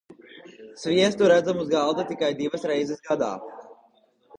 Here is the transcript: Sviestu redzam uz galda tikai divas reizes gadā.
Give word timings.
Sviestu 0.83 1.29
redzam 1.33 1.61
uz 1.67 1.71
galda 1.75 2.09
tikai 2.11 2.33
divas 2.43 2.69
reizes 2.75 3.09
gadā. 3.11 3.33